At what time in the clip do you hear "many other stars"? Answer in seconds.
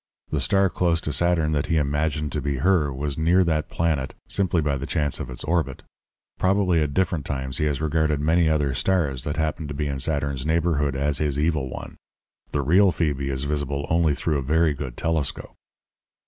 8.19-9.25